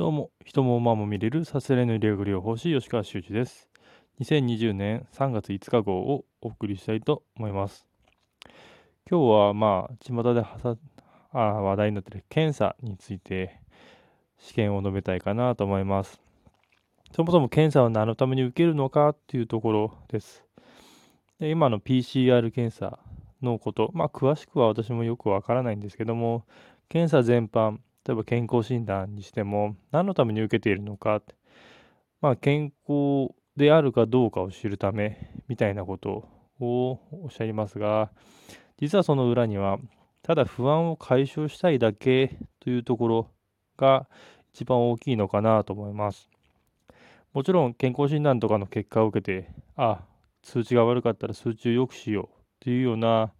[0.00, 3.68] どうも、人も馬も見れるさすらいの理学療法士吉川修司です。
[4.22, 7.86] 2020年3月5日号をお送りしたいと思います。
[9.10, 10.74] 今日はまあ、巷ではさ
[11.34, 13.60] あ話題になっている検査について
[14.38, 16.18] 試験を述べたいかなと思います。
[17.14, 20.42] そもそも検査は何のために受けるのかというところです。
[21.38, 22.98] で今の PCR 検査
[23.42, 26.46] のこと、まあ、詳しくは私もよくわからないんですけども、
[26.88, 31.22] 検査全般、例えば健康診断にしても何のために受けているのか、
[32.20, 36.28] まあ、健康であるかどうかを知るためみたいなこと
[36.60, 38.10] をおっしゃいますが
[38.78, 39.78] 実はその裏には
[40.22, 43.30] ただ不安を解消したいだけというところ
[43.76, 44.08] が
[44.52, 46.28] 一番大きいのかなと思います。
[47.32, 50.00] もちろん健康診断とかの結果を受けてあ
[50.42, 53.32] 数値が悪かったら数値を良くしようというような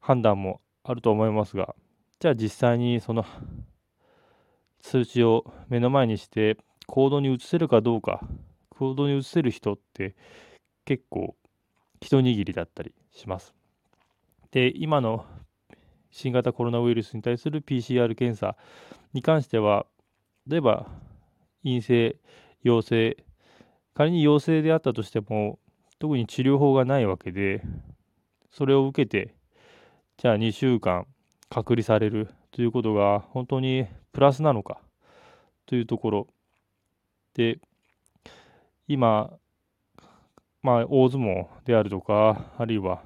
[0.00, 1.74] 判断もあると思いますが
[2.20, 3.24] じゃあ実際にその
[4.80, 6.56] 数値を目の前にして
[6.86, 8.20] 行動に移せるかどうか
[8.70, 10.14] 行動に移せる人って
[10.84, 11.36] 結構
[12.00, 13.54] 一握りだったりします。
[14.50, 15.24] で今の
[16.10, 18.56] 新型コロナウイルスに対する PCR 検査
[19.12, 19.86] に関しては
[20.46, 20.86] 例えば
[21.64, 22.16] 陰性
[22.62, 23.16] 陽性
[23.94, 25.58] 仮に陽性であったとしても
[25.98, 27.62] 特に治療法がないわけで
[28.50, 29.34] それを受けて
[30.18, 31.06] じゃあ2週間
[31.54, 34.80] 隔離されるということが本当にプラスなのか
[35.66, 36.26] というところ
[37.34, 37.60] で
[38.88, 39.30] 今
[40.62, 43.02] まあ大相撲であるとかあるいは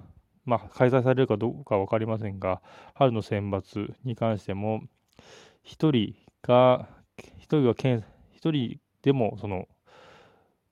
[0.46, 2.62] まあ開催されるかどうか分かりませんが
[2.94, 4.80] 春の選抜に関しても
[5.66, 8.02] 1人が1人が1
[8.50, 9.68] 人でもその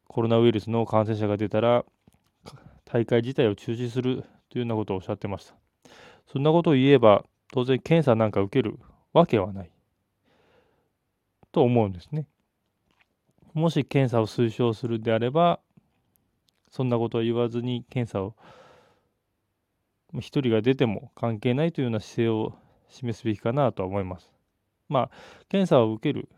[0.09, 1.85] コロナウイルスの感染者が出たら
[2.87, 5.55] 大会自体を中止するというようなことをおっしゃってました。
[6.33, 8.79] そんなことを言えば当然検査なんか受ける
[9.13, 9.71] わけはない
[11.53, 12.27] と思うんですね。
[13.55, 15.61] もし検査を推奨するであれば
[16.71, 18.35] そんなことを言わずに検査を
[20.15, 22.55] 1人が出ても関係ないというような姿勢を
[22.89, 24.31] 示すべきかなとは思います。
[24.89, 25.11] まあ
[25.49, 26.29] 検査を受ける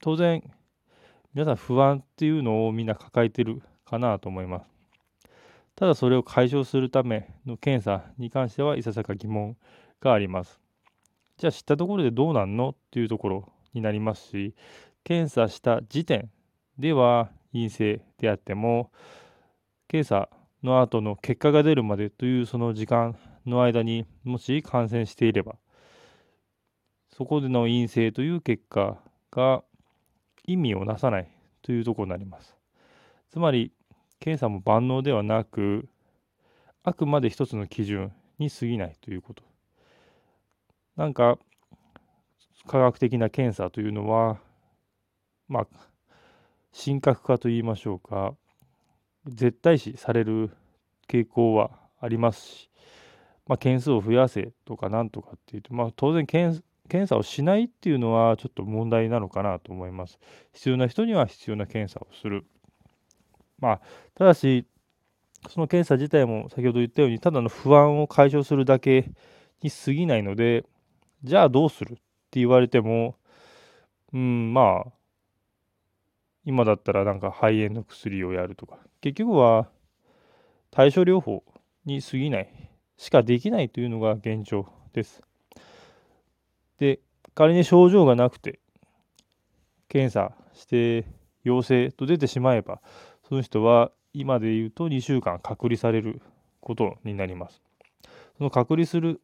[0.00, 0.42] 当然
[1.34, 4.73] 皆さん不安っていうのをみんな抱えてるかなと思います。
[5.76, 9.56] ただそれを解消するための検査に関してはいささか疑問
[10.00, 10.60] があります。
[11.36, 14.54] じゃあ知ったところでどうなんのっていうところになりますし、
[15.02, 16.30] 検査した時点
[16.78, 18.92] では陰性であっても、
[19.88, 20.28] 検査
[20.62, 25.56] の後の結果が出るまでというその時間の間にもし感染していれば、
[27.10, 28.98] そこでの陰性という結果
[29.30, 29.62] が
[30.46, 31.28] 意味をなさない
[31.62, 32.56] というところになります。
[33.30, 33.72] つまり、
[34.20, 35.88] 検査も万能ではなく、
[36.82, 39.42] あくまで一つの基準に過ぎないということ。
[40.96, 41.38] なんか、
[42.66, 44.38] 科学的な検査というのは、
[45.48, 45.66] まあ、
[46.72, 48.34] 神格化といいましょうか、
[49.26, 50.50] 絶対視される
[51.08, 51.70] 傾向は
[52.00, 52.70] ありますし、
[53.46, 56.62] まあ、件数を増やせとかなんとかっていうと、まあ、当然検
[57.06, 60.18] 査をしないっていうのはちょっと問題なのかなと思います。
[60.52, 62.46] 必要な人には必要な検査をする。
[63.64, 63.80] まあ、
[64.14, 64.66] ただし、
[65.48, 69.10] その検査自体も先ほど言ったように、ただの不安を解消するだけ
[69.62, 70.66] に過ぎないので、
[71.22, 73.16] じゃあどうするって言われても、
[74.12, 74.92] うん、まあ、
[76.44, 79.70] 今だったらなんか肺炎の薬をやるとか、結局は
[80.70, 81.42] 対症療法
[81.86, 85.22] に過ぎないしかできないというのが現状です。
[86.78, 87.00] で、
[87.34, 88.60] 仮に症状がなくて、
[89.88, 91.06] 検査して
[91.44, 92.80] 陽性と出てしまえば、
[93.34, 96.22] その人は今で言うと2週間隔離される
[96.60, 97.60] ことになります。
[98.38, 99.20] その隔離する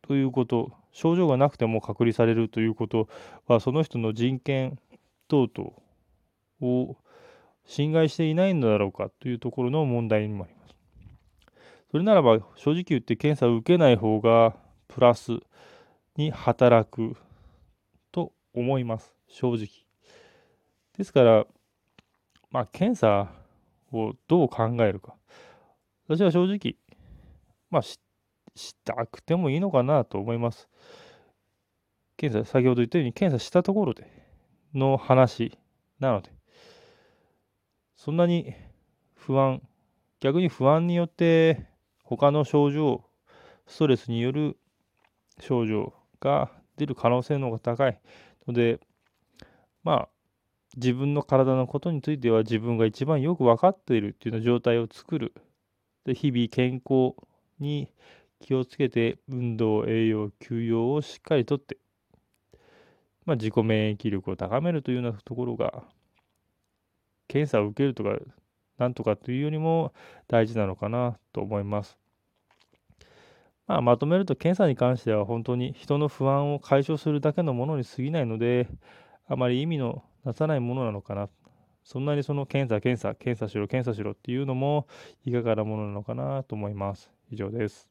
[0.00, 3.06] ということ、症状がなくても隔離されるということ
[3.46, 4.78] は、その人の人権
[5.28, 5.72] 等々
[6.62, 6.96] を
[7.66, 10.74] 侵害していないのだろうかというところの問題にもあります。
[11.90, 14.56] それならば、正直言って検査を受けない方が
[14.88, 15.32] プラス
[16.16, 17.14] に働く
[18.10, 19.68] と思います、正直。
[20.96, 21.46] ですから、
[22.50, 23.38] まあ、検査
[23.92, 25.14] をどう考えるか。
[26.08, 26.76] 私は正直、
[27.70, 27.96] まあ、し
[28.84, 30.68] たくてもいいのかなと思います。
[32.16, 34.06] 検査、先ほど言ったように検査したところで
[34.74, 35.58] の話
[35.98, 36.30] なので、
[37.96, 38.54] そんなに
[39.14, 39.62] 不安、
[40.20, 41.66] 逆に不安によって
[42.02, 43.04] 他の症状、
[43.66, 44.58] ストレスによる
[45.38, 48.00] 症状が出る可能性の方が高い
[48.46, 48.80] ので、
[49.82, 50.08] まあ、
[50.76, 55.34] 自分の体のことについては自分が一番よく分かっているっていうような状態を作る。
[56.04, 57.14] で日々健康
[57.58, 57.92] に
[58.40, 61.76] 気をつけて運動、栄養、休養をしっかりとって
[63.30, 65.84] まあ、自己免疫力を高めるというようなところが、
[67.28, 68.18] 検査を受けるとか、
[68.76, 69.92] なんとかというよりも
[70.26, 71.96] 大事なのかなと思います。
[73.68, 78.66] まあ、まとめると検査に関しては本当に人の不安を解消するだけのものに過ぎないので、
[79.28, 81.28] あまり意味の出さないものなのかな。
[81.82, 84.86] そんなにその検査、検査、検査しろ、検査しろっていうのも
[85.24, 87.10] いかがなものなのかなと思います。
[87.30, 87.89] 以上です。